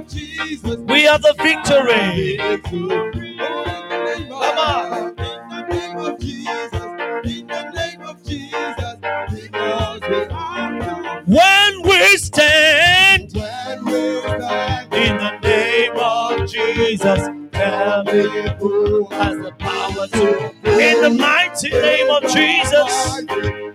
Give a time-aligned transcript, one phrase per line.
[0.00, 2.36] We have the victory.
[4.28, 5.08] Come on.
[5.08, 5.16] In
[5.48, 6.72] the name of Jesus.
[7.24, 8.96] In the name of Jesus.
[9.30, 17.28] Because we are When we stand when we stand in the name of Jesus,
[18.60, 20.50] who has the power to.
[20.80, 23.73] In the mighty name of Jesus.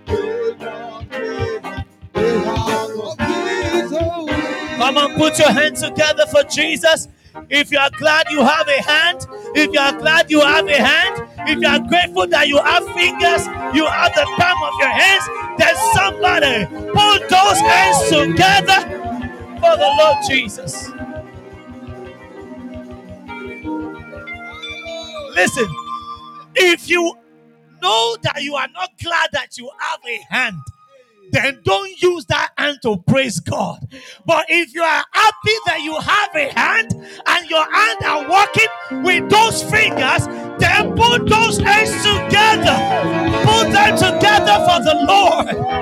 [4.90, 7.06] Come on, put your hands together for Jesus.
[7.48, 9.24] If you are glad you have a hand,
[9.54, 12.84] if you are glad you have a hand, if you are grateful that you have
[12.86, 15.24] fingers, you have the palm of your hands,
[15.58, 18.80] then somebody put those hands together
[19.60, 20.90] for the Lord Jesus.
[25.36, 25.68] Listen,
[26.56, 27.14] if you
[27.80, 30.56] know that you are not glad that you have a hand,
[31.32, 33.78] then don't use that hand to praise God.
[34.26, 36.92] But if you are happy that you have a hand
[37.26, 40.26] and your hand are working with those fingers,
[40.58, 42.76] then put those hands together.
[43.44, 45.80] Put them together for the Lord.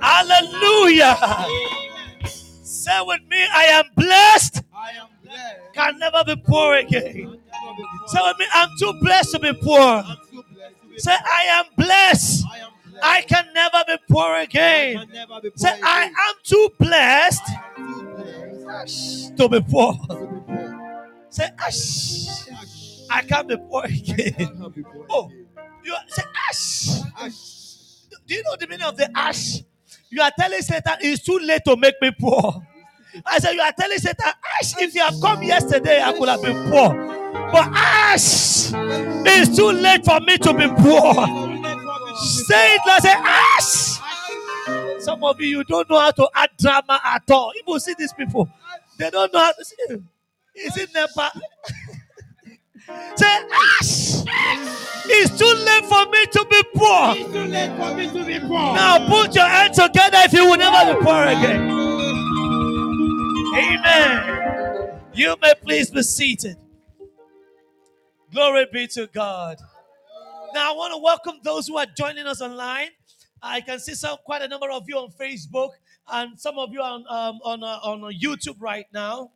[0.00, 1.16] Hallelujah.
[2.62, 5.72] Say with me, I am blessed, I am blessed.
[5.74, 7.41] can never be poor again.
[8.06, 9.78] Say with me, I'm too blessed to be poor.
[9.80, 12.44] I'm too blessed to be Say, I am blessed.
[12.52, 13.04] I am blessed.
[13.04, 14.98] I can never be poor again.
[14.98, 17.44] can never be poor Say, I am too blessed
[19.36, 19.92] to be poor.
[20.08, 21.22] to be poor.
[21.30, 22.48] Say, ash,
[23.10, 24.32] I can't be poor again.
[24.34, 25.30] cannot be poor Oh,
[25.84, 26.22] you say.
[26.48, 27.02] Ash.
[28.26, 29.58] Do you know the meaning of the ash?
[30.10, 32.62] You are telling Satan it's too late to make me poor.
[33.26, 36.42] I said, You are telling Satan, Ash, if you have come yesterday, I could have
[36.42, 36.90] been poor.
[37.52, 41.14] But Ash, it's too late for me to be poor.
[42.16, 44.00] Say it, like say, Ash.
[45.02, 47.52] Some of you, you don't know how to add drama at all.
[47.54, 48.48] You will see these people,
[48.98, 49.76] they don't know how to see.
[50.54, 51.30] Is it never?
[53.16, 54.24] Say, Ash.
[55.06, 57.14] It's too late for me to be poor.
[57.16, 58.74] It's too late for me to be poor.
[58.74, 61.81] Now put your hands together if you will never be poor again.
[63.54, 64.98] Amen.
[65.12, 66.56] You may please be seated.
[68.32, 69.58] Glory be to God.
[70.54, 72.88] Now I want to welcome those who are joining us online.
[73.42, 75.70] I can see some quite a number of you on Facebook,
[76.10, 79.30] and some of you on um, on uh, on YouTube right now.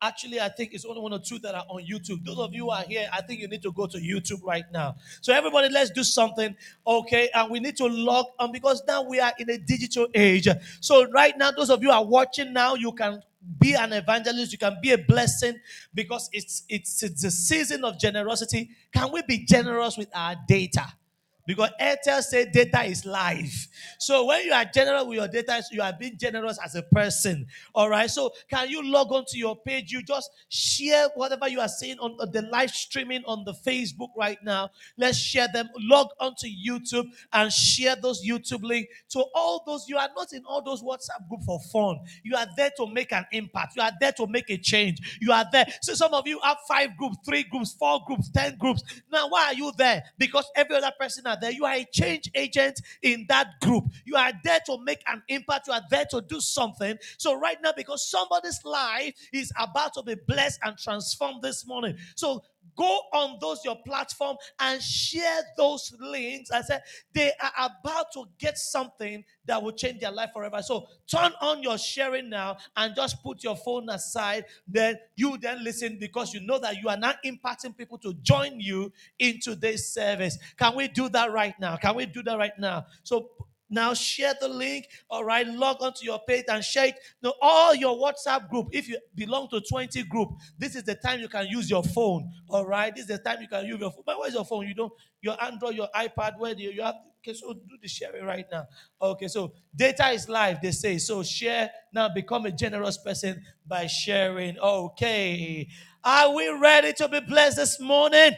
[0.00, 2.24] Actually, I think it's only one or two that are on YouTube.
[2.24, 4.96] Those of you are here, I think you need to go to YouTube right now.
[5.20, 7.30] So, everybody, let's do something, okay?
[7.32, 10.48] And we need to log on because now we are in a digital age.
[10.80, 13.22] So, right now, those of you are watching now, you can
[13.58, 15.58] be an evangelist, you can be a blessing
[15.94, 18.70] because it's it's it's a season of generosity.
[18.92, 20.86] Can we be generous with our data?
[21.46, 23.68] Because Airtel said data is life.
[23.98, 27.46] So when you are generous with your data, you are being generous as a person.
[27.74, 28.10] All right.
[28.10, 29.90] So can you log on to your page?
[29.90, 34.38] You just share whatever you are seeing on the live streaming on the Facebook right
[34.44, 34.70] now.
[34.96, 35.68] Let's share them.
[35.78, 39.88] Log on to YouTube and share those YouTube links to all those.
[39.88, 42.00] You are not in all those WhatsApp group for fun.
[42.22, 43.76] You are there to make an impact.
[43.76, 45.18] You are there to make a change.
[45.20, 45.66] You are there.
[45.82, 48.82] So some of you have five groups, three groups, four groups, ten groups.
[49.10, 50.04] Now why are you there?
[50.18, 51.50] Because every other person are there.
[51.50, 53.84] You are a change agent in that group.
[54.04, 55.66] You are there to make an impact.
[55.66, 56.98] You are there to do something.
[57.18, 61.96] So right now, because somebody's life is about to be blessed and transformed this morning.
[62.14, 62.42] So
[62.76, 66.50] go on those your platform and share those links.
[66.50, 70.62] I said they are about to get something that will change their life forever.
[70.62, 74.44] So turn on your sharing now and just put your phone aside.
[74.66, 78.60] Then you then listen because you know that you are now impacting people to join
[78.60, 80.38] you into this service.
[80.56, 81.76] Can we do that right now?
[81.76, 82.86] Can we do that right now?
[83.02, 83.30] So
[83.72, 84.86] now share the link.
[85.10, 86.94] All right, log onto your page and share it.
[87.22, 88.68] No, all your WhatsApp group.
[88.72, 90.28] If you belong to 20 group,
[90.58, 92.30] this is the time you can use your phone.
[92.48, 94.04] All right, this is the time you can use your phone.
[94.06, 94.68] But where's your phone?
[94.68, 96.38] You don't your Android, your iPad.
[96.38, 96.96] Where do you, you have?
[97.20, 98.66] Okay, so do the sharing right now.
[99.00, 100.60] Okay, so data is live.
[100.60, 101.22] They say so.
[101.22, 102.08] Share now.
[102.08, 104.58] Become a generous person by sharing.
[104.58, 105.68] Okay,
[106.04, 108.32] are we ready to be blessed this morning?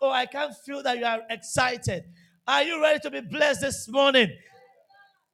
[0.00, 2.04] Oh, I can feel that you are excited.
[2.48, 4.30] Are you ready to be blessed this morning?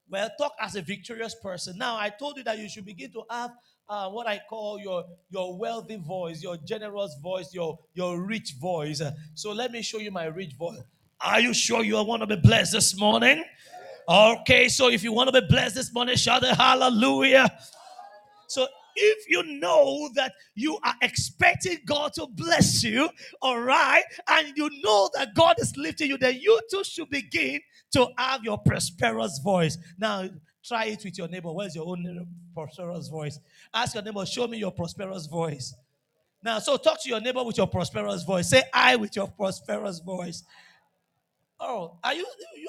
[0.09, 1.77] Well, talk as a victorious person.
[1.77, 3.51] Now, I told you that you should begin to have
[3.87, 9.03] uh, what I call your your wealthy voice, your generous voice, your your rich voice.
[9.35, 10.81] So let me show you my rich voice.
[11.21, 13.45] Are you sure you want to be blessed this morning?
[14.09, 17.47] Okay, so if you want to be blessed this morning, shout a hallelujah.
[18.97, 23.09] If you know that you are expecting God to bless you,
[23.43, 27.61] all right, and you know that God is lifting you, then you too should begin
[27.93, 29.79] to have your prosperous voice.
[29.99, 30.29] Now,
[30.65, 31.53] try it with your neighbor.
[31.53, 33.39] Where's your own prosperous voice?
[33.75, 35.75] Ask your neighbor, show me your prosperous voice.
[36.43, 38.51] Now, so talk to your neighbor with your prosperous voice.
[38.51, 40.43] Say I with your prosperous voice.
[41.61, 42.69] Oh, are you, you,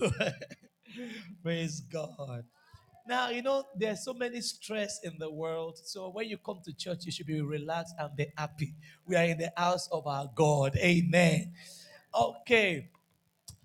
[0.00, 0.32] what's wrong with
[0.98, 1.06] you?
[1.42, 2.44] Praise God.
[3.08, 5.78] Now, you know, there's so many stress in the world.
[5.82, 8.74] So when you come to church, you should be relaxed and be happy.
[9.06, 10.76] We are in the house of our God.
[10.76, 11.54] Amen.
[12.14, 12.90] Okay.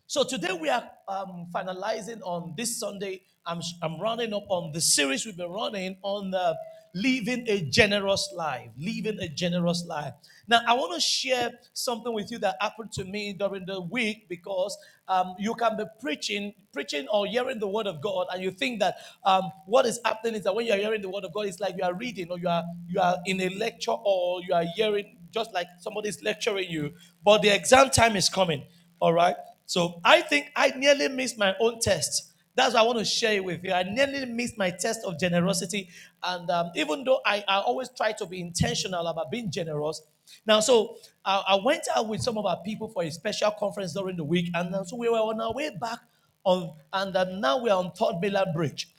[0.08, 3.22] So today we are um, finalizing on this Sunday.
[3.46, 6.56] I'm, I'm running up on the series we've been running on the
[6.94, 8.70] living a generous life.
[8.78, 10.14] Living a generous life.
[10.48, 14.28] Now, I want to share something with you that happened to me during the week
[14.28, 18.52] because um, you can be preaching, preaching or hearing the word of God, and you
[18.52, 21.34] think that um, what is happening is that when you are hearing the word of
[21.34, 24.42] God, it's like you are reading or you are you are in a lecture or
[24.44, 26.94] you are hearing just like somebody's lecturing you.
[27.24, 28.64] But the exam time is coming.
[29.00, 29.36] All right.
[29.66, 32.33] So I think I nearly missed my own test.
[32.56, 33.72] That's what I want to share it with you.
[33.72, 35.90] I nearly missed my test of generosity.
[36.22, 40.02] And um, even though I, I always try to be intentional about being generous,
[40.46, 43.94] now, so I, I went out with some of our people for a special conference
[43.94, 44.50] during the week.
[44.54, 46.00] And uh, so we were on our way back
[46.44, 48.90] on, and uh, now we're on Third Mainland Bridge.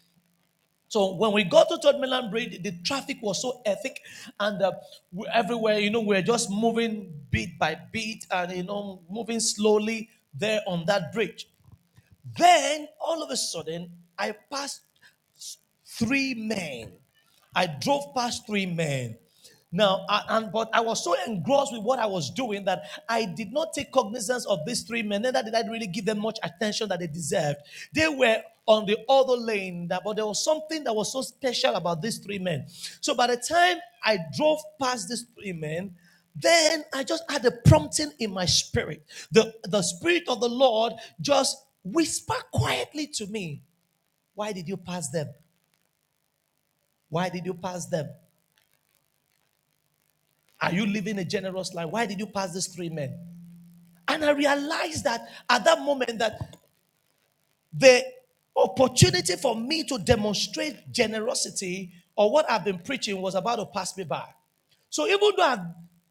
[0.89, 4.01] So when we got to Third Mainland Bridge, the traffic was so ethic,
[4.39, 4.73] and uh,
[5.33, 10.11] everywhere, you know, we we're just moving beat by beat, and you know, moving slowly
[10.35, 11.49] there on that bridge.
[12.39, 14.83] Then all of a sudden, I passed
[15.87, 16.93] three men.
[17.57, 19.17] I drove past three men.
[19.73, 23.27] Now, I, and but I was so engrossed with what I was doing that I
[23.27, 25.23] did not take cognizance of these three men.
[25.23, 27.59] Neither did I really give them much attention that they deserved.
[27.95, 31.75] They were on the other lane, that, but there was something that was so special
[31.75, 32.67] about these three men.
[33.01, 35.97] So by the time I drove past these three men,
[36.37, 39.05] then I just had a prompting in my spirit.
[39.33, 43.63] The, the spirit of the Lord just whispered quietly to me,
[44.35, 45.29] Why did you pass them?
[47.09, 48.09] Why did you pass them?
[50.61, 51.89] Are you living a generous life?
[51.91, 53.19] Why did you pass these three men?
[54.09, 56.57] And I realized that at that moment that
[57.73, 58.05] the
[58.57, 63.97] opportunity for me to demonstrate generosity or what I've been preaching was about to pass
[63.97, 64.27] me by.
[64.89, 65.59] So even though I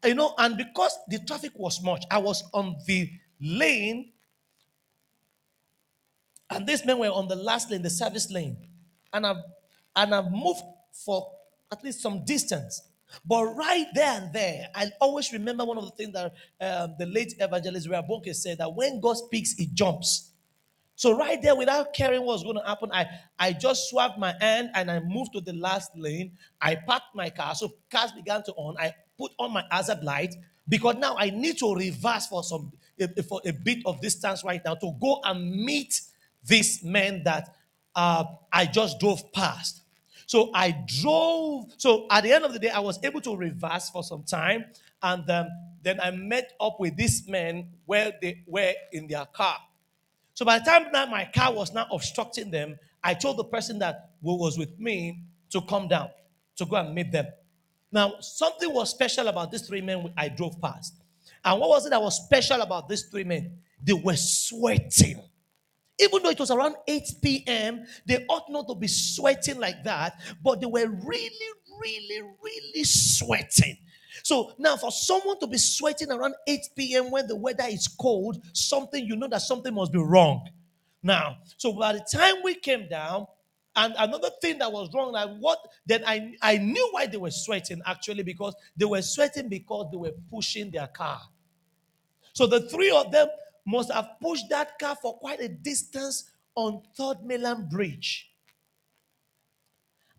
[0.04, 3.10] you know, and because the traffic was much, I was on the
[3.40, 4.12] lane,
[6.54, 8.56] and these men were on the last lane, the service lane,
[9.12, 9.42] and I've
[9.96, 10.62] and I've moved
[11.04, 11.30] for
[11.72, 12.82] at least some distance.
[13.24, 17.06] But right there and there, I always remember one of the things that um, the
[17.06, 20.32] late evangelist Reinhard Bonnke said that when God speaks, he jumps.
[20.96, 23.06] So right there, without caring what was going to happen, I,
[23.38, 26.32] I just swapped my hand and I moved to the last lane.
[26.60, 27.54] I parked my car.
[27.54, 28.76] So cars began to on.
[28.78, 30.34] I put on my hazard light
[30.68, 32.72] because now I need to reverse for some
[33.28, 36.00] for a bit of distance right now to go and meet
[36.46, 37.54] this man that
[37.94, 39.82] uh, I just drove past.
[40.26, 41.66] So I drove.
[41.76, 44.64] So at the end of the day, I was able to reverse for some time,
[45.02, 45.46] and um,
[45.82, 49.58] then I met up with this man where they were in their car.
[50.32, 53.78] So by the time that my car was now obstructing them, I told the person
[53.80, 55.20] that was with me
[55.50, 56.08] to come down
[56.56, 57.26] to go and meet them.
[57.92, 60.94] Now, something was special about these three men I drove past.
[61.44, 63.58] And what was it that was special about these three men?
[63.82, 65.22] They were sweating.
[65.98, 70.20] Even though it was around 8 p.m., they ought not to be sweating like that,
[70.42, 71.30] but they were really,
[71.80, 73.78] really, really sweating.
[74.22, 77.10] So now, for someone to be sweating around 8 p.m.
[77.10, 80.48] when the weather is cold, something you know that something must be wrong.
[81.02, 83.26] Now, so by the time we came down,
[83.76, 87.30] and another thing that was wrong, like what then I, I knew why they were
[87.30, 91.20] sweating actually because they were sweating because they were pushing their car.
[92.32, 93.28] So the three of them
[93.66, 98.30] must have pushed that car for quite a distance on Third Mainland Bridge.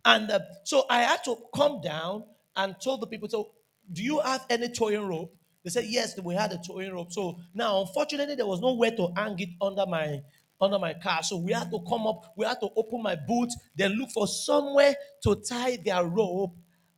[0.04, 2.24] And uh, so I had to come down
[2.54, 3.52] and told the people, so
[3.92, 5.34] do you have any towing rope?
[5.64, 7.12] They said, yes, we had a towing rope.
[7.12, 10.20] So now, unfortunately, there was nowhere to hang it under my
[10.60, 11.22] under my car.
[11.22, 14.26] So we had to come up, we had to open my boot, then look for
[14.26, 16.54] somewhere to tie their rope.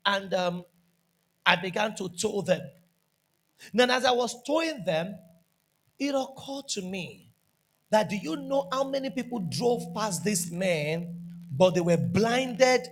[0.07, 0.65] And um,
[1.45, 2.61] I began to tow them.
[3.75, 5.17] Then, as I was towing them,
[5.99, 7.31] it occurred to me
[7.91, 11.17] that do you know how many people drove past this man,
[11.51, 12.87] but they were blinded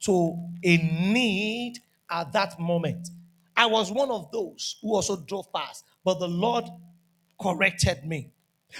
[0.00, 1.78] to a need
[2.10, 3.08] at that moment?
[3.56, 6.64] I was one of those who also drove past, but the Lord
[7.40, 8.30] corrected me.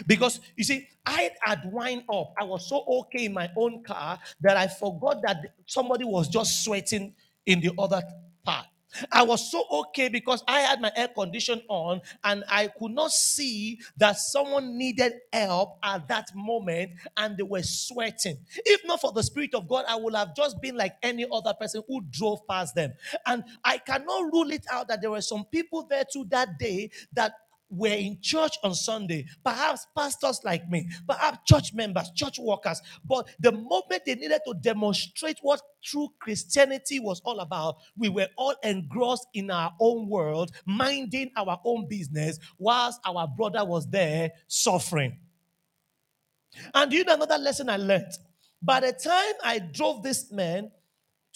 [0.07, 2.35] Because you see, I had wind up.
[2.39, 6.63] I was so okay in my own car that I forgot that somebody was just
[6.65, 7.15] sweating
[7.47, 8.03] in the other
[8.45, 8.67] part.
[9.13, 13.11] I was so okay because I had my air condition on and I could not
[13.11, 18.39] see that someone needed help at that moment and they were sweating.
[18.65, 21.55] If not for the Spirit of God, I would have just been like any other
[21.55, 22.95] person who drove past them.
[23.27, 26.91] And I cannot rule it out that there were some people there too that day
[27.13, 27.33] that
[27.71, 32.81] were in church on Sunday, perhaps pastors like me, perhaps church members, church workers.
[33.05, 38.29] But the moment they needed to demonstrate what true Christianity was all about, we were
[38.37, 44.33] all engrossed in our own world, minding our own business, whilst our brother was there
[44.47, 45.17] suffering.
[46.75, 48.13] And you know another lesson I learned?
[48.63, 50.71] By the time I drove this man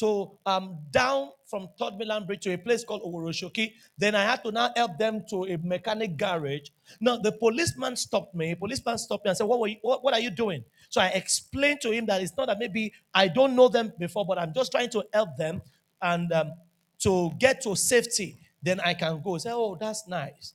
[0.02, 3.75] to um, down from Third Mainland Bridge to a place called Oworonshoki.
[3.97, 6.71] Then I had to now help them to a mechanic garage.
[7.00, 8.54] Now the policeman stopped me.
[8.56, 11.09] Policeman stopped me and said, "What were you, what, what are you doing?" So I
[11.09, 14.52] explained to him that it's not that maybe I don't know them before, but I'm
[14.52, 15.62] just trying to help them
[16.02, 16.52] and um,
[17.00, 18.38] to get to safety.
[18.61, 19.38] Then I can go.
[19.38, 20.54] Say, "Oh, that's nice."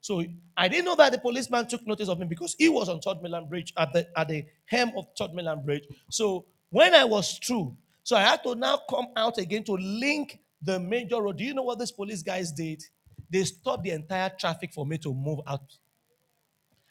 [0.00, 0.22] So
[0.56, 3.20] I didn't know that the policeman took notice of me because he was on Third
[3.22, 5.84] Mainland Bridge at the at the hem of Third Mainland Bridge.
[6.08, 7.76] So when I was through,
[8.06, 11.38] so I had to now come out again to link the major road.
[11.38, 12.80] Do you know what these police guys did?
[13.28, 15.76] They stopped the entire traffic for me to move out.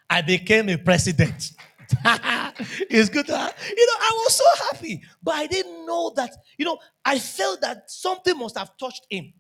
[0.10, 1.54] I became a president.
[2.90, 6.32] it's good to have, you know, I was so happy, but I didn't know that,
[6.58, 9.32] you know, I felt that something must have touched him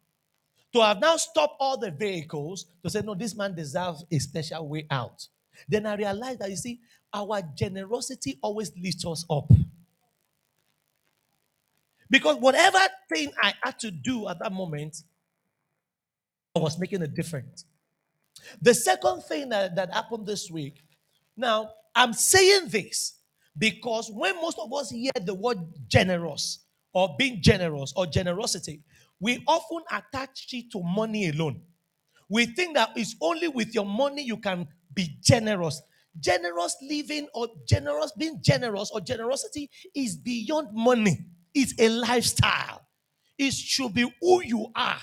[0.72, 4.70] to have now stopped all the vehicles to say, no, this man deserves a special
[4.70, 5.27] way out.
[5.67, 6.79] Then I realized that, you see,
[7.13, 9.51] our generosity always lifts us up.
[12.09, 12.77] Because whatever
[13.12, 15.03] thing I had to do at that moment,
[16.55, 17.65] I was making a difference.
[18.62, 20.83] The second thing that, that happened this week,
[21.35, 23.19] now I'm saying this
[23.57, 25.57] because when most of us hear the word
[25.88, 26.59] generous
[26.93, 28.81] or being generous or generosity,
[29.19, 31.62] we often attach it to money alone.
[32.29, 35.81] We think that it's only with your money you can be generous.
[36.19, 41.25] Generous living or generous, being generous or generosity is beyond money.
[41.55, 42.85] It's a lifestyle.
[43.38, 45.00] It should be who you are.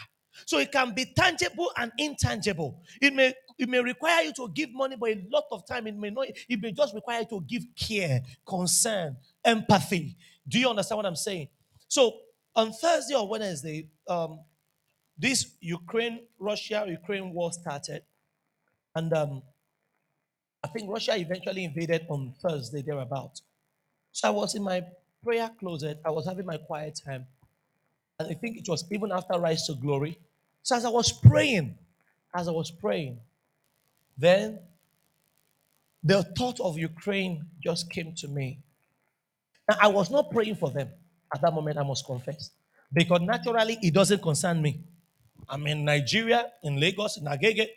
[0.46, 2.82] So it can be tangible and intangible.
[3.00, 5.96] It may it may require you to give money, but a lot of time it
[5.96, 6.26] may not.
[6.48, 10.16] It may just require you to give care, concern, empathy.
[10.48, 11.48] Do you understand what I'm saying?
[11.88, 12.12] So
[12.56, 14.40] on Thursday or Wednesday, um,
[15.16, 18.02] this Ukraine Russia Ukraine war started,
[18.94, 19.42] and um,
[20.64, 23.40] I think Russia eventually invaded on Thursday thereabout.
[24.12, 24.82] So I was in my
[25.22, 26.00] prayer closet.
[26.04, 27.26] I was having my quiet time.
[28.18, 30.18] And I think it was even after Rise to Glory.
[30.62, 31.76] So as I was praying,
[32.34, 33.18] as I was praying,
[34.16, 34.58] then
[36.04, 38.58] the thought of Ukraine just came to me.
[39.68, 40.88] Now, I was not praying for them
[41.32, 42.50] at that moment, I must confess.
[42.92, 44.84] Because naturally, it doesn't concern me.
[45.48, 47.68] I'm in Nigeria, in Lagos, in Agege.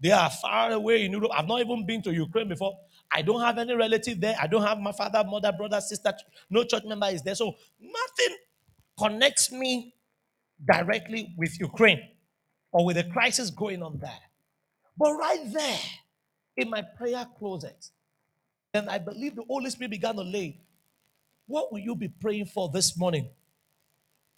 [0.00, 1.30] They are far away in Europe.
[1.34, 2.78] I've not even been to Ukraine before.
[3.12, 4.36] I don't have any relative there.
[4.40, 6.12] I don't have my father, mother, brother, sister.
[6.48, 7.34] No church member is there.
[7.34, 8.36] So nothing
[8.98, 9.94] connects me
[10.64, 12.00] directly with Ukraine
[12.72, 14.20] or with the crisis going on there.
[14.96, 15.78] But right there
[16.56, 17.90] in my prayer closet,
[18.72, 20.60] and I believe the Holy Spirit began to lay.
[21.46, 23.28] What will you be praying for this morning?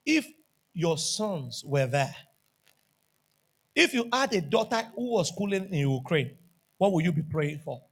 [0.06, 0.26] If
[0.72, 2.14] your sons were there,
[3.74, 6.36] if you had a daughter who was schooling in Ukraine,
[6.78, 7.82] what will you be praying for?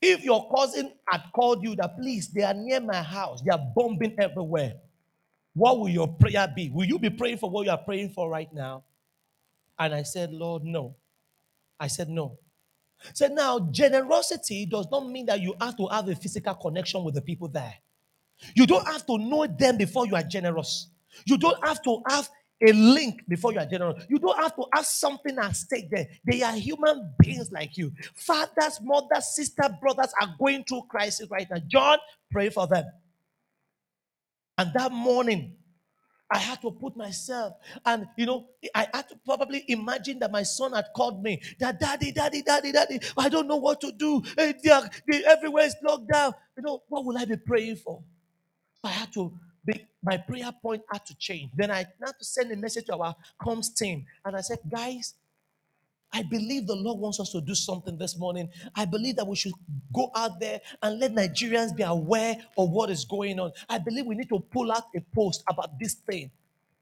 [0.00, 3.64] If your cousin had called you that, please, they are near my house, they are
[3.74, 4.74] bombing everywhere,
[5.54, 6.70] what will your prayer be?
[6.70, 8.84] Will you be praying for what you are praying for right now?
[9.78, 10.96] And I said, Lord, no.
[11.80, 12.38] I said, no.
[13.12, 17.14] So now, generosity does not mean that you have to have a physical connection with
[17.14, 17.74] the people there.
[18.54, 20.90] You don't have to know them before you are generous.
[21.24, 22.28] You don't have to have
[22.66, 24.04] a link before you are generous.
[24.08, 26.08] You don't have to have something at stake there.
[26.24, 27.92] They are human beings like you.
[28.14, 31.58] Fathers, mothers, sisters, brothers are going through crisis right now.
[31.68, 31.98] John,
[32.30, 32.84] pray for them.
[34.56, 35.54] And that morning,
[36.30, 37.54] I had to put myself,
[37.86, 41.80] and you know, I had to probably imagine that my son had called me, that
[41.80, 44.22] daddy, daddy, daddy, daddy, I don't know what to do.
[44.36, 46.34] Eh, they, everywhere is locked down.
[46.56, 48.02] You know, what will I be praying for?
[48.84, 49.32] I had to
[50.02, 51.50] my prayer point had to change.
[51.54, 54.06] Then I had to send a message to our comms team.
[54.24, 55.14] And I said, guys,
[56.12, 58.48] I believe the Lord wants us to do something this morning.
[58.74, 59.52] I believe that we should
[59.92, 63.52] go out there and let Nigerians be aware of what is going on.
[63.68, 66.30] I believe we need to pull out a post about this thing.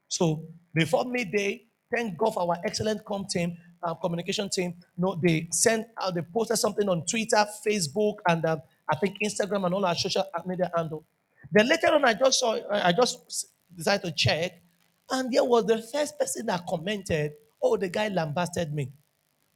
[0.07, 3.57] So before midday, thank God for our excellent com team,
[4.01, 4.75] communication team.
[4.97, 9.65] no, they sent out, they posted something on Twitter, Facebook, and um, I think Instagram
[9.65, 11.03] and all our social media handle.
[11.51, 14.61] Then later on, I just saw, I just decided to check,
[15.09, 18.91] And there was the first person that commented, Oh, the guy lambasted me.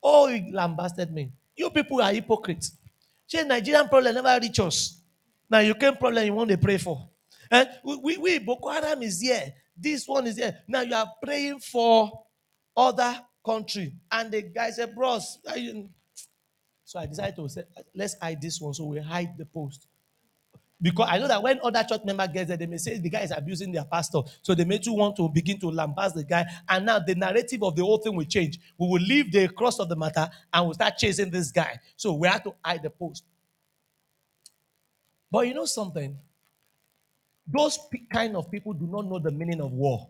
[0.02, 1.32] Oh, he lambasted me.
[1.56, 2.78] You people are hypocrites.
[3.28, 5.02] Say Nigerian problem never reach us.
[5.50, 7.10] Now you came problem you want to pray for.
[7.52, 9.54] And we, we, we Boko Haram is here.
[9.78, 10.58] This one is here.
[10.68, 12.12] Now you are praying for
[12.76, 13.94] other country.
[14.12, 15.40] And the guy said, bros.
[16.86, 17.64] So I decided to say,
[17.96, 18.74] let's hide this one.
[18.74, 19.88] So we hide the post.
[20.82, 23.22] Because I know that when other church member gets there, they may say the guy
[23.22, 24.22] is abusing their pastor.
[24.42, 26.46] So they may too want to begin to lambast the guy.
[26.68, 28.60] And now the narrative of the whole thing will change.
[28.80, 31.80] We will leave the cross of the matter and we'll start chasing this guy.
[31.96, 33.24] So we have to hide the post.
[35.30, 36.18] But you know something?
[37.48, 37.78] Those
[38.12, 40.10] kind of people do not know the meaning of war.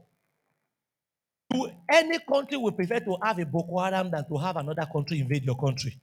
[1.49, 5.19] Do any country will prefer to have a Boko Haram than to have another country
[5.19, 5.99] invade your country.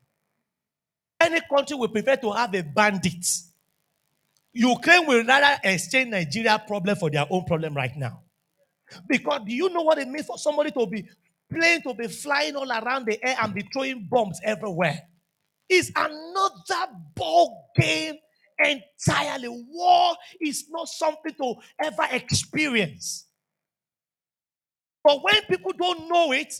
[1.19, 3.27] Any country will prefer to have a bandit.
[4.52, 8.23] Ukraine will rather exchange Nigeria problem for their own problem right now.
[9.07, 11.07] Because do you know what it means for somebody to be
[11.50, 15.00] plane to be flying all around the air and be throwing bombs everywhere?
[15.69, 18.14] It's another ball game
[18.59, 19.49] entirely.
[19.49, 23.26] War is not something to ever experience.
[25.05, 26.52] But when people don't know it,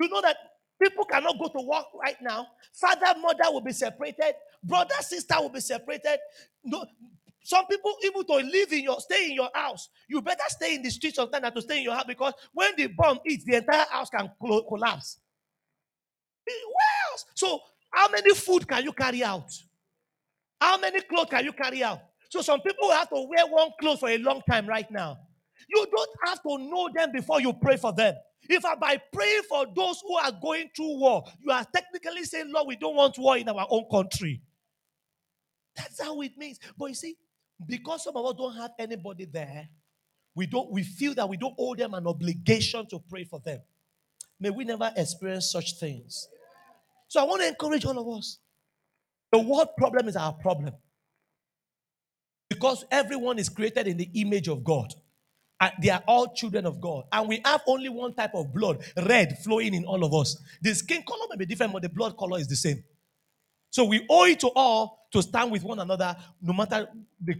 [0.00, 0.36] you know that
[0.82, 2.46] people cannot go to work right now.
[2.72, 4.34] Father, mother will be separated.
[4.62, 6.18] Brother, sister will be separated.
[6.64, 6.84] No,
[7.42, 9.88] some people even to live in your stay in your house.
[10.08, 12.72] You better stay in the street sometimes than to stay in your house because when
[12.76, 15.18] the bomb hits, the entire house can collapse.
[16.46, 17.24] Where else?
[17.34, 17.60] So,
[17.90, 19.50] how many food can you carry out?
[20.60, 22.00] How many clothes can you carry out?
[22.30, 25.18] So, some people have to wear one clothes for a long time right now.
[25.68, 28.14] You don't have to know them before you pray for them.
[28.48, 32.52] If I by praying for those who are going through war, you are technically saying,
[32.52, 34.42] Lord, we don't want war in our own country.
[35.76, 36.58] That's how it means.
[36.76, 37.16] But you see,
[37.64, 39.68] because some of us don't have anybody there,
[40.34, 43.60] we don't we feel that we don't owe them an obligation to pray for them.
[44.40, 46.28] May we never experience such things.
[47.08, 48.38] So I want to encourage all of us.
[49.30, 50.74] The world problem is our problem.
[52.48, 54.92] Because everyone is created in the image of God.
[55.82, 57.04] They are all children of God.
[57.12, 60.40] And we have only one type of blood, red, flowing in all of us.
[60.62, 62.82] The skin color may be different, but the blood color is the same.
[63.70, 66.88] So we owe it to all to stand with one another, no matter
[67.24, 67.36] the,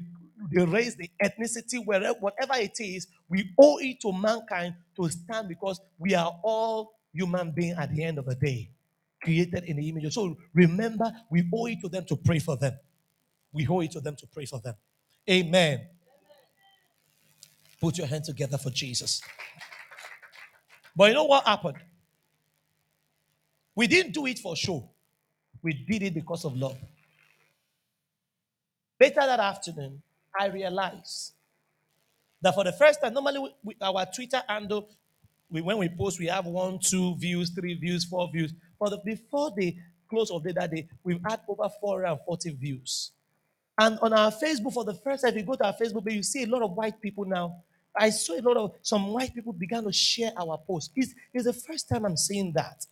[0.53, 5.49] the race, the ethnicity, wherever, whatever it is, we owe it to mankind to stand
[5.49, 8.71] because we are all human beings at the end of the day,
[9.23, 10.05] created in the image.
[10.07, 12.75] of- So remember, we owe it to them to pray for them.
[13.53, 14.77] We owe it to them to pray for them.
[15.31, 15.89] Amen.
[17.83, 19.21] Put your hand together for Jesus.
[20.97, 21.79] But you know what happened?
[23.75, 24.89] We didn't do it for show.
[25.63, 26.79] We did it because of love.
[29.01, 30.01] Later that afternoon,
[30.39, 31.33] I realized
[32.41, 34.89] that for the first time, normally we, our Twitter handle,
[35.51, 38.53] we, when we post, we have one, two views, three views, four views.
[38.79, 39.77] But the- before the
[40.09, 43.11] close of the that day, we've had over 440 views.
[43.79, 46.17] And on our Facebook, for the first time, if you go to our Facebook page,
[46.17, 47.63] you see a lot of white people now.
[47.95, 50.93] I saw a lot of some white people began to share our post.
[50.97, 52.87] It's, it's the first time I'm seeing that.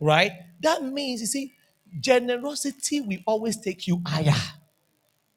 [0.00, 0.32] Right?
[0.60, 1.52] That means, you see,
[2.00, 4.34] generosity will always take you higher.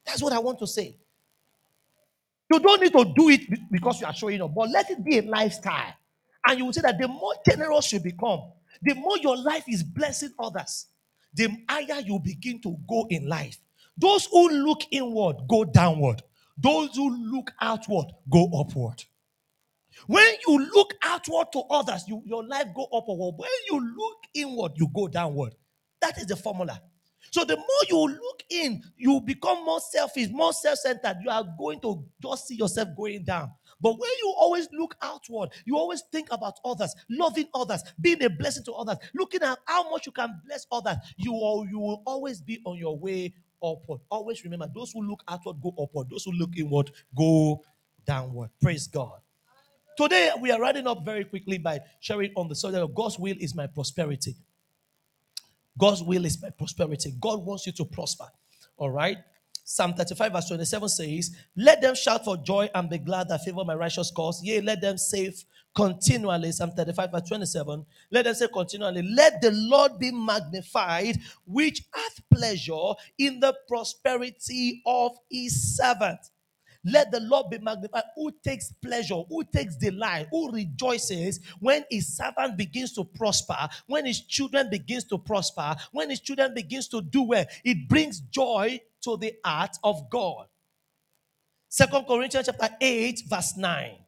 [0.05, 0.97] That's what I want to say.
[2.51, 5.17] You don't need to do it because you are showing up, but let it be
[5.17, 5.93] a lifestyle.
[6.47, 8.41] And you will see that the more generous you become,
[8.81, 10.85] the more your life is blessing others,
[11.33, 13.57] the higher you begin to go in life.
[13.97, 16.21] Those who look inward go downward,
[16.57, 19.03] those who look outward go upward.
[20.07, 23.35] When you look outward to others, you, your life go upward.
[23.37, 25.55] When you look inward, you go downward.
[26.01, 26.81] That is the formula.
[27.31, 31.17] So the more you look in, you become more selfish, more self-centered.
[31.23, 33.51] You are going to just see yourself going down.
[33.81, 38.29] But when you always look outward, you always think about others, loving others, being a
[38.29, 42.01] blessing to others, looking at how much you can bless others, you will, you will
[42.05, 44.01] always be on your way upward.
[44.09, 46.09] Always remember, those who look outward go upward.
[46.09, 47.63] Those who look inward go
[48.05, 48.49] downward.
[48.61, 49.19] Praise God.
[49.97, 53.35] Today, we are running up very quickly by sharing on the subject of God's will
[53.39, 54.35] is my prosperity.
[55.77, 57.13] God's will is my prosperity.
[57.19, 58.27] God wants you to prosper.
[58.77, 59.17] All right.
[59.63, 63.63] Psalm 35, verse 27 says, Let them shout for joy and be glad that favor
[63.65, 64.43] my righteous cause.
[64.43, 65.33] Yea, let them say
[65.75, 66.51] continually.
[66.51, 67.85] Psalm 35, verse 27.
[68.11, 74.81] Let them say continually, Let the Lord be magnified, which hath pleasure in the prosperity
[74.85, 76.19] of his servant.
[76.87, 78.03] Let the Lord be magnified.
[78.15, 84.05] Who takes pleasure, who takes delight, who rejoices when his servant begins to prosper, when
[84.05, 87.45] his children begins to prosper, when his children begins to do well.
[87.63, 90.45] It brings joy to the heart of God.
[91.67, 94.04] Second Corinthians chapter 8, verse 9.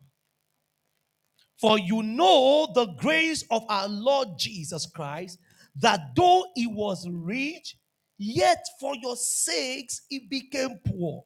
[1.59, 5.39] For you know the grace of our Lord Jesus Christ,
[5.77, 7.77] that though he was rich,
[8.17, 11.23] yet for your sakes he became poor,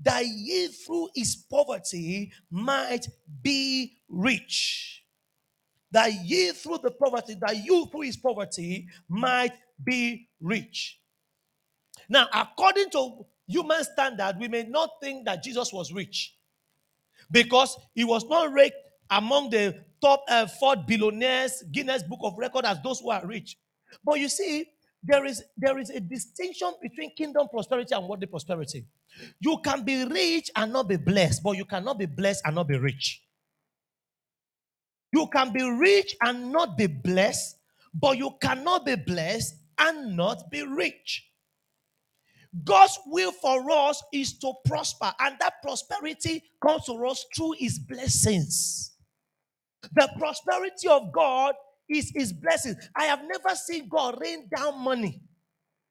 [0.00, 3.06] that ye through his poverty might
[3.42, 5.04] be rich.
[5.90, 11.00] That ye through the poverty, that you through his poverty might be rich.
[12.08, 16.34] Now, according to human standard, we may not think that Jesus was rich
[17.30, 18.76] because he was not ranked
[19.10, 23.56] among the top uh, four billionaires Guinness Book of Record as those who are rich.
[24.04, 24.66] But you see,
[25.02, 28.86] there is there is a distinction between kingdom prosperity and worldly prosperity.
[29.40, 32.68] You can be rich and not be blessed, but you cannot be blessed and not
[32.68, 33.22] be rich.
[35.12, 37.56] You can be rich and not be blessed,
[37.94, 41.24] but you cannot be blessed and not be rich.
[42.64, 47.78] God's will for us is to prosper, and that prosperity comes to us through His
[47.78, 48.92] blessings.
[49.94, 51.54] The prosperity of God
[51.88, 52.76] is His blessings.
[52.96, 55.22] I have never seen God rain down money,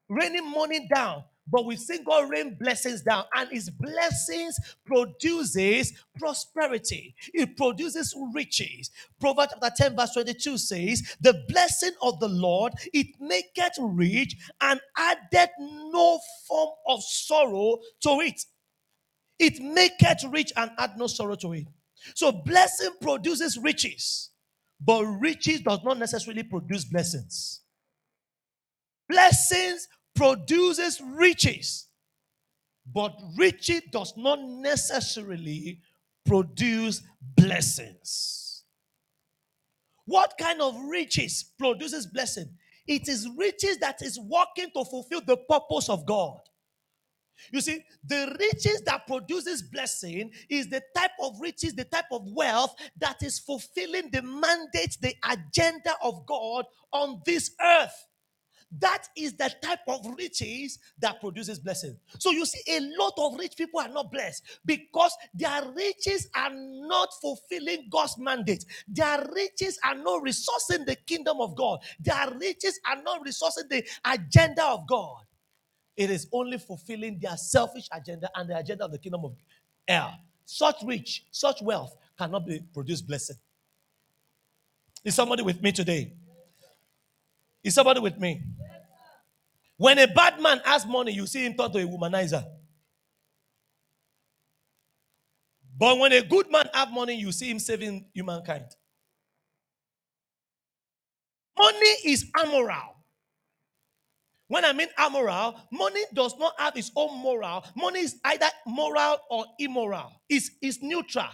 [0.10, 1.24] raining money down.
[1.52, 7.16] But we've seen God rain blessings down, and His blessings produces prosperity.
[7.34, 8.92] It produces riches.
[9.20, 14.80] Proverbs chapter 10, verse 22 says, The blessing of the Lord, it maketh rich and
[14.98, 18.42] added no form of sorrow to it.
[19.40, 21.68] It maketh rich and add no sorrow to it.
[22.16, 24.32] So blessing produces riches,
[24.80, 27.62] but riches does not necessarily produce blessings.
[29.10, 31.88] Blessings produces riches,
[32.94, 35.82] but riches does not necessarily
[36.26, 37.02] produce
[37.36, 38.64] blessings.
[40.06, 42.50] What kind of riches produces blessing?
[42.88, 46.40] It is riches that is working to fulfill the purpose of God.
[47.52, 52.24] You see, the riches that produces blessing is the type of riches, the type of
[52.32, 58.08] wealth that is fulfilling the mandate, the agenda of God on this earth.
[58.80, 61.98] That is the type of riches that produces blessing.
[62.20, 66.52] So you see, a lot of rich people are not blessed because their riches are
[66.54, 68.66] not fulfilling God's mandate.
[68.88, 71.80] Their riches are not resourcing the kingdom of God.
[72.02, 75.24] Their riches are not resourcing the agenda of God.
[75.98, 79.36] It is only fulfilling their selfish agenda and the agenda of the kingdom of
[79.88, 80.12] air.
[80.46, 83.36] Such rich, such wealth cannot be produce blessing.
[85.04, 86.14] Is somebody with me today?
[87.64, 88.44] Is somebody with me?
[89.78, 92.46] When a bad man has money, you see him turn to a womanizer.
[95.78, 98.66] But when a good man have money, you see him saving humankind.
[101.58, 102.97] Money is amoral.
[104.48, 107.66] When I mean amoral, money does not have its own moral.
[107.76, 110.12] Money is either moral or immoral.
[110.30, 111.28] It's, it's neutral.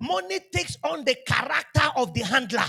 [0.00, 2.64] Money takes on the character of the handler.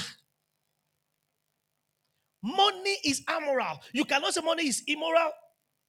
[2.43, 3.81] Money is amoral.
[3.93, 5.31] You cannot say money is immoral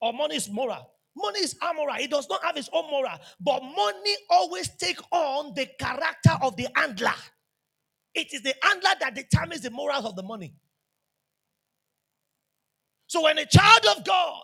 [0.00, 0.90] or money is moral.
[1.16, 1.96] Money is amoral.
[1.98, 3.18] It does not have its own moral.
[3.40, 7.14] But money always take on the character of the handler.
[8.14, 10.54] It is the handler that determines the morals of the money.
[13.12, 14.40] So when a child of God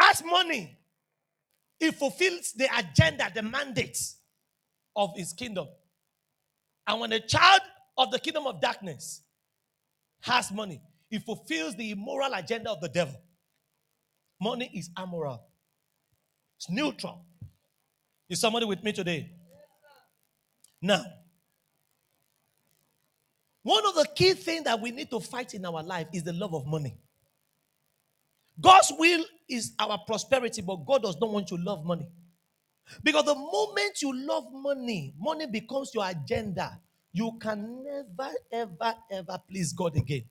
[0.00, 0.76] has money,
[1.78, 4.16] it fulfills the agenda, the mandates
[4.96, 5.68] of his kingdom.
[6.88, 7.60] And when a child
[7.96, 9.22] of the kingdom of darkness
[10.22, 13.22] has money, it fulfills the immoral agenda of the devil.
[14.40, 15.40] Money is amoral,
[16.58, 17.24] it's neutral.
[18.28, 19.30] Is somebody with me today?
[20.82, 21.04] Now,
[23.66, 26.32] one of the key things that we need to fight in our life is the
[26.32, 26.96] love of money.
[28.60, 32.08] God's will is our prosperity, but God does not want you to love money.
[33.02, 36.78] Because the moment you love money, money becomes your agenda.
[37.12, 40.26] You can never, ever, ever please God again.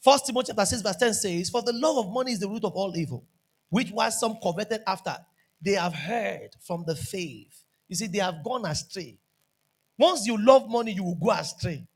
[0.00, 2.64] First Timothy chapter 6, verse 10 says, For the love of money is the root
[2.64, 3.24] of all evil,
[3.68, 5.16] which was some coveted after.
[5.62, 7.62] They have heard from the faith.
[7.86, 9.16] You see, they have gone astray.
[9.96, 11.86] Once you love money, you will go astray.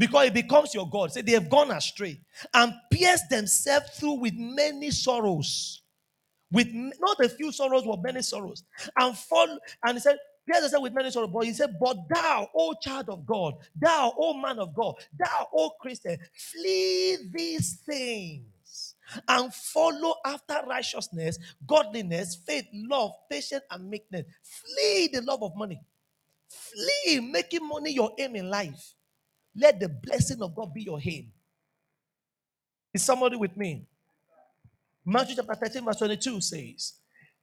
[0.00, 1.12] Because it becomes your God.
[1.12, 2.18] Say they have gone astray
[2.54, 5.82] and pierced themselves through with many sorrows.
[6.50, 8.64] With not a few sorrows, but many sorrows.
[8.96, 11.30] And fall, and he said, Pierce themselves with many sorrows.
[11.30, 15.46] But he said, But thou, O child of God, thou, O man of God, thou,
[15.54, 18.94] O Christian, flee these things
[19.28, 24.24] and follow after righteousness, godliness, faith, love, patience, and meekness.
[24.42, 25.78] Flee the love of money.
[26.48, 28.94] Flee making money your aim in life.
[29.56, 31.32] Let the blessing of God be your aim.
[32.94, 33.86] Is somebody with me?
[35.04, 36.94] Matthew chapter 13, verse 22 says,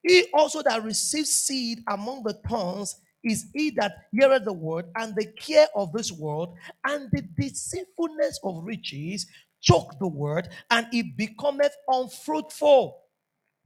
[0.01, 5.15] He also that receives seed among the thorns is he that heareth the word, and
[5.15, 9.27] the care of this world, and the deceitfulness of riches
[9.61, 13.01] choke the word, and it becometh unfruitful.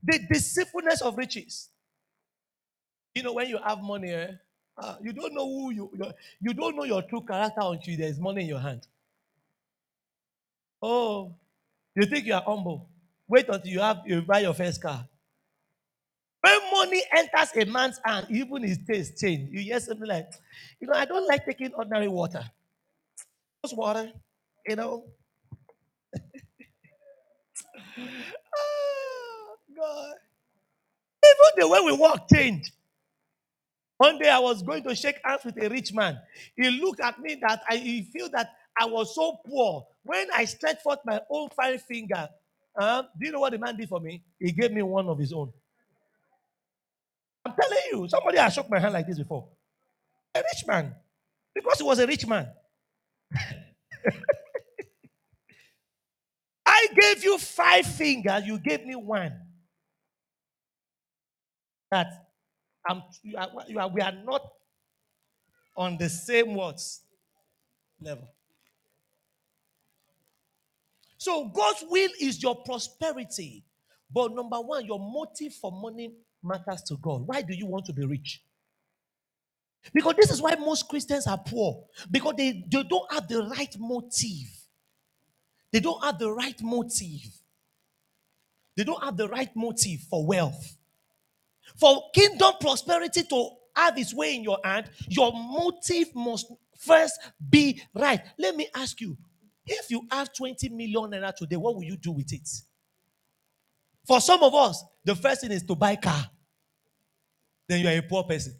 [0.03, 1.69] The deceitfulness of riches.
[3.13, 4.31] You know, when you have money, eh,
[4.77, 5.91] uh, you don't know who you
[6.41, 8.87] you don't know your true character until there's money in your hand.
[10.81, 11.35] Oh,
[11.95, 12.89] you think you are humble?
[13.29, 15.07] Wait until you have you buy your first car.
[16.41, 19.51] When money enters a man's hand, even his taste change.
[19.51, 20.31] You hear something like,
[20.81, 22.43] you know, I don't like taking ordinary water.
[23.65, 24.11] Just water,
[24.67, 25.05] you know.
[28.57, 30.15] oh, God.
[31.25, 32.71] Even the way we walk change.
[34.01, 36.17] One day I was going to shake hands with a rich man.
[36.55, 39.85] He looked at me that I he feel that I was so poor.
[40.01, 42.27] When I stretched forth my own five finger,
[42.75, 44.23] uh, do you know what the man did for me?
[44.39, 45.53] He gave me one of his own.
[47.45, 49.49] I'm telling you, somebody has shook my hand like this before.
[50.33, 50.95] A rich man.
[51.53, 52.47] Because he was a rich man.
[56.65, 59.39] I gave you five fingers, you gave me one.
[61.91, 62.30] That
[62.87, 64.41] I'm, you are, you are, we are not
[65.75, 67.01] on the same words
[68.01, 68.27] level.
[71.17, 73.63] So God's will is your prosperity.
[74.11, 76.13] But number one, your motive for money
[76.43, 77.21] matters to God.
[77.27, 78.41] Why do you want to be rich?
[79.93, 81.85] Because this is why most Christians are poor.
[82.09, 84.49] Because they, they don't have the right motive.
[85.71, 87.29] They don't have the right motive.
[88.75, 90.77] They don't have the right motive for wealth.
[91.79, 97.81] For kingdom prosperity to have its way in your hand, your motive must first be
[97.93, 98.21] right.
[98.37, 99.17] Let me ask you
[99.65, 102.47] if you have 20 million naira today, what will you do with it?
[104.07, 106.29] For some of us, the first thing is to buy car.
[107.67, 108.53] Then you are a poor person.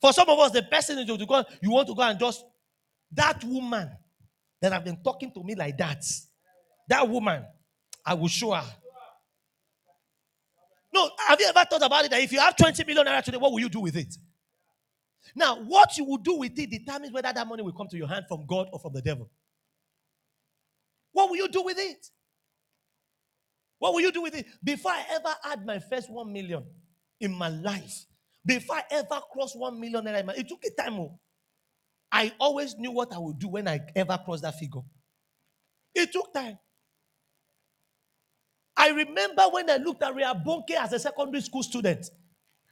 [0.00, 2.44] For some of us, the person is to go, you want to go and just
[3.12, 3.90] that woman
[4.60, 6.04] that have been talking to me like that.
[6.88, 7.44] That woman,
[8.04, 8.64] I will show her.
[10.96, 13.36] No, have you ever thought about it that if you have 20 million naira today,
[13.36, 14.16] what will you do with it?
[15.34, 18.08] Now, what you will do with it determines whether that money will come to your
[18.08, 19.30] hand from God or from the devil.
[21.12, 22.06] What will you do with it?
[23.78, 24.46] What will you do with it?
[24.64, 26.64] Before I ever had my first one million
[27.20, 28.06] in my life,
[28.46, 30.94] before I ever crossed one million naira, it took a time.
[30.94, 31.20] Oh.
[32.10, 34.80] I always knew what I would do when I ever crossed that figure.
[35.94, 36.58] It took time.
[38.76, 42.10] I remember when I looked at Reinhard Bonnke as a secondary school student.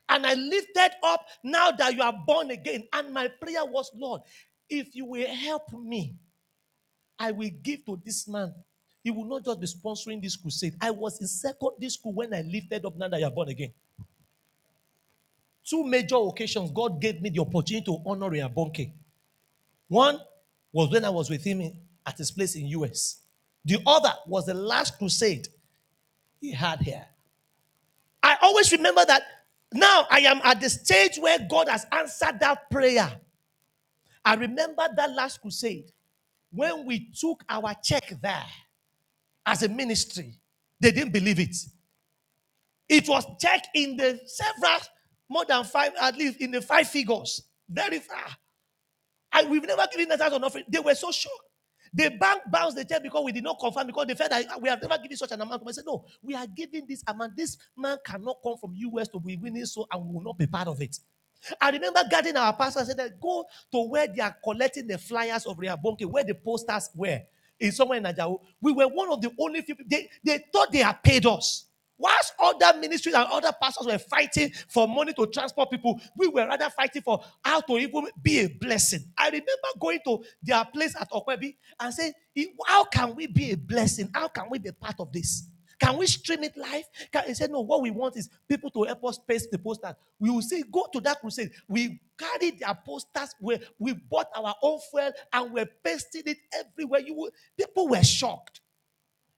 [0.09, 2.87] And I lifted up now that you are born again.
[2.93, 4.21] And my prayer was, Lord,
[4.69, 6.15] if you will help me,
[7.19, 8.55] I will give to this man.
[9.03, 10.75] He will not just be sponsoring this crusade.
[10.81, 13.73] I was in secondary school when I lifted up now that you are born again.
[15.65, 18.93] Two major occasions, God gave me the opportunity to honor Reinhard Bonnke.
[19.89, 20.19] One
[20.73, 21.73] was when I was with him
[22.05, 23.21] at his place in US.
[23.65, 25.49] The other was the last crusade
[26.45, 27.07] he had here.
[28.23, 29.23] I always remember that
[29.73, 33.11] now I am at the stage where God has answered that prayer.
[34.25, 35.91] I remember that last crusade
[36.53, 38.45] when we took our check there
[39.47, 40.39] as a ministry.
[40.81, 41.57] They didn't believe it.
[42.89, 44.81] It was checked in the several,
[45.31, 47.43] more than five, at least in the five figures.
[47.69, 48.27] Very far.
[49.33, 50.65] And we've never given that out on offering.
[50.69, 51.44] They were so shocked.
[51.95, 54.69] The bank bounced the check because we did not confirm because they felt that we
[54.69, 55.63] have never given such an amount.
[55.65, 57.37] I said, No, we are giving this amount.
[57.37, 60.67] This man cannot come from US to be winning so and will not be part
[60.67, 60.99] of it.
[61.61, 64.99] I remember guarding our pastor and said that go to where they are collecting the
[64.99, 67.21] flyers of Bonnke, where the posters were
[67.61, 68.41] in somewhere in Najao.
[68.61, 69.89] We were one of the only few people.
[69.91, 71.67] They, they thought they had paid us.
[71.97, 76.47] Whilst other ministries and other pastors were fighting for money to transport people, we were
[76.47, 79.01] rather fighting for how to even be a blessing.
[79.17, 82.13] I remember going to their place at Okwebi and saying,
[82.67, 84.11] How can we be a blessing?
[84.13, 85.49] How can we be part of this?
[85.79, 86.85] Can we stream it live?
[87.13, 89.95] Can, he said, No, what we want is people to help us paste the posters.
[90.19, 91.51] We will say, Go to that crusade.
[91.69, 97.01] We carried their posters, we, we bought our own fuel and we're pasting it everywhere.
[97.01, 98.61] You will, people were shocked.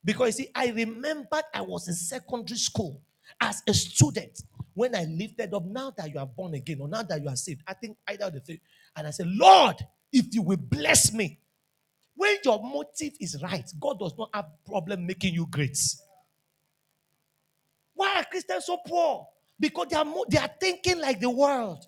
[0.07, 3.03] Because see, I remembered I was in secondary school
[3.41, 4.41] as a student
[4.73, 5.65] when I lifted up.
[5.65, 8.31] Now that you are born again, or now that you are saved, I think either
[8.31, 8.61] the thing.
[8.95, 9.75] And I said, Lord,
[10.13, 11.41] if you will bless me,
[12.15, 15.77] when your motive is right, God does not have problem making you great.
[17.95, 19.27] Why are Christians so poor?
[19.59, 21.85] Because they are, they are thinking like the world.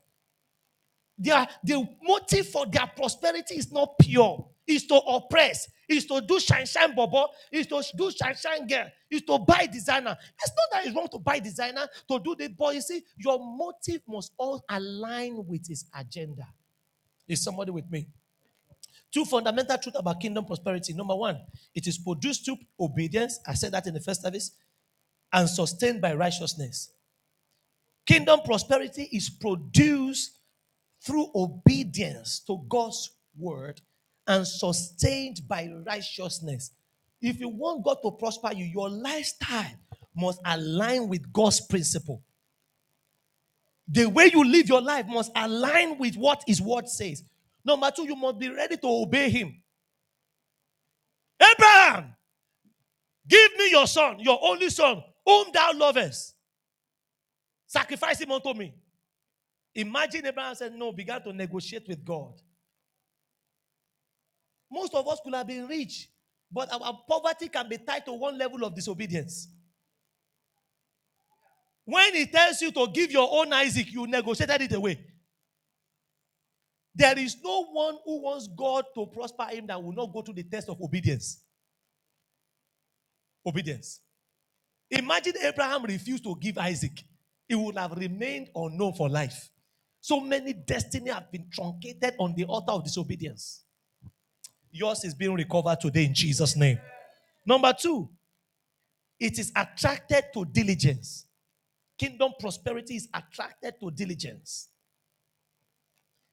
[1.17, 6.39] Their, the motive for their prosperity is not pure, it's to oppress, is to do
[6.39, 10.17] shine shine bobo, is to do shine shine girl, is to buy designer.
[10.41, 12.73] It's not that it's wrong to buy designer, to do the boy.
[12.73, 16.47] You see, your motive must all align with his agenda.
[17.27, 18.07] Is somebody with me?
[19.13, 20.93] Two fundamental truths about kingdom prosperity.
[20.93, 21.41] Number one,
[21.75, 23.41] it is produced through obedience.
[23.47, 24.53] I said that in the first service,
[25.33, 26.91] and sustained by righteousness.
[28.07, 30.39] Kingdom prosperity is produced
[31.03, 33.81] through obedience to God's word
[34.29, 36.71] and sustained by righteousness.
[37.21, 39.75] If you want God to prosper you, your lifestyle
[40.15, 42.23] must align with God's principle.
[43.89, 47.25] The way you live your life must align with what His word says.
[47.65, 49.63] Number two, you must be ready to obey Him.
[51.41, 52.15] Abraham,
[53.27, 56.35] give me your son, your only son, whom thou lovest.
[57.67, 58.75] Sacrifice him unto me.
[59.75, 62.41] Imagine Abraham said, No, began to negotiate with God.
[64.71, 66.09] Most of us could have been rich,
[66.51, 69.49] but our poverty can be tied to one level of disobedience.
[71.85, 74.99] When he tells you to give your own Isaac, you negotiated it away.
[76.95, 80.33] There is no one who wants God to prosper him that will not go to
[80.33, 81.41] the test of obedience.
[83.47, 84.01] Obedience.
[84.91, 87.05] Imagine Abraham refused to give Isaac,
[87.47, 89.49] he would have remained unknown for life.
[90.01, 93.65] So many destiny have been truncated on the altar of disobedience.
[94.71, 96.79] Yours is being recovered today in Jesus' name.
[97.47, 98.09] Number two,
[99.19, 101.27] it is attracted to diligence.
[101.97, 104.69] Kingdom prosperity is attracted to diligence.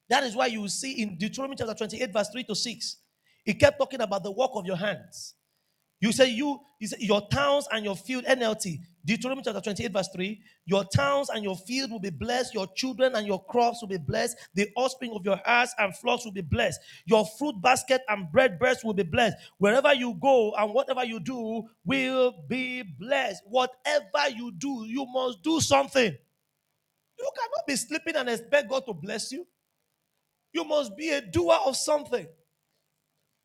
[0.08, 2.96] That is why you see in Deuteronomy chapter 28, verse 3 to 6,
[3.44, 5.35] it kept talking about the work of your hands.
[6.00, 10.08] You say you, you say your towns and your field, NLT, Deuteronomy chapter 28, verse
[10.14, 10.40] 3.
[10.66, 13.96] Your towns and your field will be blessed, your children and your crops will be
[13.96, 18.30] blessed, the offspring of your herds and flocks will be blessed, your fruit basket and
[18.30, 19.36] bread breast will be blessed.
[19.58, 23.42] Wherever you go and whatever you do will be blessed.
[23.46, 26.14] Whatever you do, you must do something.
[27.18, 29.46] You cannot be sleeping and expect God to bless you.
[30.52, 32.26] You must be a doer of something.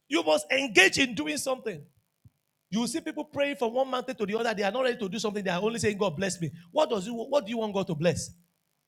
[0.09, 1.81] You must engage in doing something.
[2.71, 4.53] You see people praying from one mountain to the other.
[4.53, 5.43] They are not ready to do something.
[5.43, 6.49] They are only saying, God bless me.
[6.71, 8.31] What does you what do you want God to bless?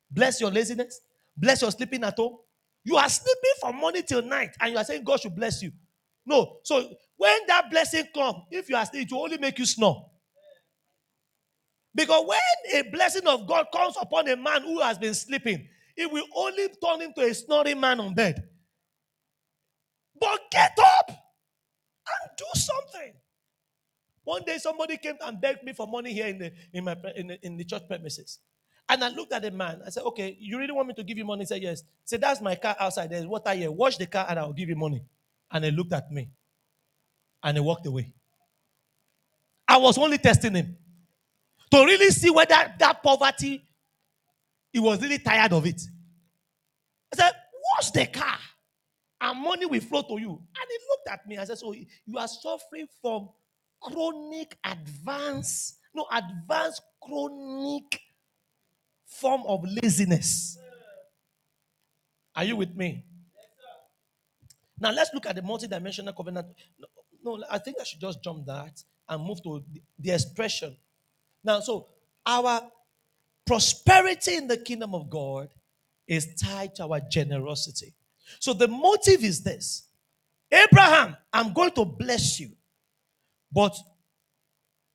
[0.10, 1.02] Bless your laziness?
[1.36, 2.38] Bless your sleeping at home?
[2.86, 5.72] You are sleeping from morning till night and you are saying God should bless you.
[6.26, 6.60] No.
[6.64, 10.10] So when that blessing comes, if you are sleeping, it will only make you snore.
[11.94, 15.68] Because when a blessing of God comes upon a man who has been sleeping,
[15.98, 18.48] it will only turn into a snoring man on bed.
[20.20, 23.14] But get up and do something.
[24.24, 27.28] One day somebody came and begged me for money here in the in my in
[27.28, 28.40] the, in the church premises.
[28.90, 29.82] And I looked at the man.
[29.86, 31.42] I said, Okay, you really want me to give you money?
[31.42, 31.82] He said, Yes.
[31.82, 33.10] He said, That's my car outside.
[33.10, 33.72] There's water here.
[33.72, 35.04] Wash the car and I'll give you money.
[35.52, 36.30] And he looked at me.
[37.42, 38.14] And he walked away.
[39.68, 40.78] I was only testing him
[41.72, 43.64] to really see whether that poverty,
[44.72, 45.82] he was really tired of it.
[47.14, 47.32] I said,
[47.78, 48.38] Wash the car
[49.22, 50.32] and money will flow to you.
[50.32, 51.38] And he looked at me.
[51.38, 53.30] I said, So you are suffering from
[53.84, 58.02] chronic advanced, no, advanced chronic
[59.06, 60.58] form of laziness.
[62.36, 63.04] Are you with me?
[64.80, 66.48] Now let's look at the multidimensional covenant.
[67.24, 69.64] No, I think I should just jump that and move to
[70.00, 70.76] the expression.
[71.44, 71.88] Now, so
[72.26, 72.70] our
[73.46, 75.50] prosperity in the kingdom of God
[76.08, 77.94] is tied to our generosity.
[78.40, 79.88] So the motive is this
[80.52, 82.52] Abraham, I'm going to bless you.
[83.54, 83.78] But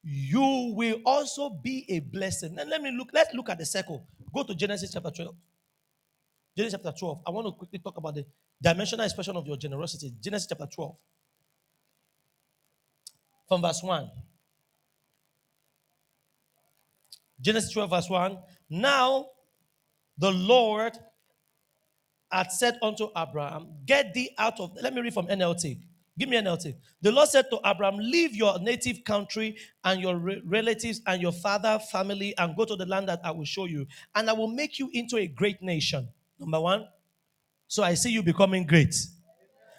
[0.03, 2.57] you will also be a blessing.
[2.57, 4.07] Let me look, let's look at the circle.
[4.35, 5.35] Go to Genesis chapter 12.
[6.57, 7.23] Genesis chapter 12.
[7.27, 8.25] I want to quickly talk about the
[8.61, 10.13] dimensional expression of your generosity.
[10.21, 10.97] Genesis chapter 12.
[13.49, 14.11] From verse 1.
[17.41, 18.39] Genesis 12, verse 1.
[18.71, 19.27] Now
[20.19, 20.99] the Lord
[22.31, 25.79] had said unto Abraham, Get thee out of, let me read from NLT.
[26.19, 26.75] Give me NLT.
[27.01, 31.33] The Lord said to Abraham, Leave your native country and your re- relatives and your
[31.33, 33.87] father, family, and go to the land that I will show you.
[34.15, 36.09] And I will make you into a great nation.
[36.39, 36.87] Number one.
[37.69, 38.95] So I see you becoming great.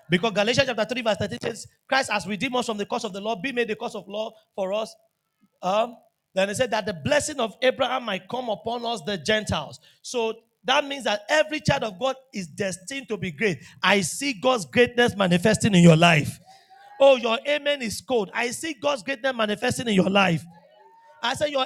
[0.10, 3.14] Because Galatians chapter 3, verse 13 says, Christ has redeemed us from the curse of
[3.14, 4.96] the law, be made the curse of law for us.
[5.62, 5.98] Um,
[6.34, 9.80] then he said that the blessing of Abraham might come upon us, the Gentiles.
[10.02, 10.36] So
[10.66, 13.64] that means that every child of God is destined to be great.
[13.82, 16.40] I see God's greatness manifesting in your life.
[17.00, 18.30] Oh, your amen is cold.
[18.34, 20.44] I see God's greatness manifesting in your life.
[21.24, 21.58] I say your